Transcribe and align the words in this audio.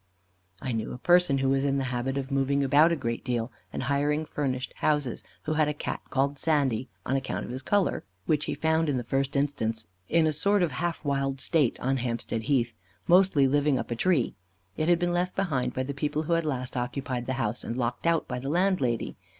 I 0.63 0.71
knew 0.71 0.93
a 0.93 0.97
person 0.97 1.37
who 1.37 1.49
was 1.49 1.63
in 1.63 1.77
the 1.77 1.83
habit 1.93 2.17
of 2.17 2.31
moving 2.31 2.63
about 2.63 2.91
a 2.91 2.95
great 2.95 3.23
deal, 3.23 3.51
and 3.71 3.83
hiring 3.83 4.25
furnished 4.25 4.73
houses, 4.77 5.23
who 5.43 5.53
had 5.53 5.67
a 5.67 5.75
Cat 5.75 6.01
called 6.09 6.39
Sandy, 6.39 6.89
on 7.05 7.15
account 7.15 7.45
of 7.45 7.51
his 7.51 7.61
colour, 7.61 8.03
which 8.25 8.45
he 8.45 8.55
found 8.55 8.89
in 8.89 8.97
the 8.97 9.03
first 9.03 9.35
instance, 9.35 9.85
in 10.09 10.25
a 10.25 10.31
sort 10.31 10.63
of 10.63 10.71
half 10.71 11.05
wild 11.05 11.39
state, 11.39 11.79
on 11.79 11.97
Hampstead 11.97 12.41
Heath, 12.41 12.73
mostly 13.07 13.47
living 13.47 13.77
up 13.77 13.91
a 13.91 13.95
tree. 13.95 14.33
It 14.75 14.89
had 14.89 14.97
been 14.97 15.13
left 15.13 15.35
behind 15.35 15.75
by 15.75 15.83
the 15.83 15.93
people 15.93 16.23
who 16.23 16.33
had 16.33 16.45
last 16.47 16.75
occupied 16.75 17.27
the 17.27 17.33
house, 17.33 17.63
and 17.63 17.77
locked 17.77 18.07
out 18.07 18.27
by 18.27 18.39
the 18.39 18.49
landlady. 18.49 19.17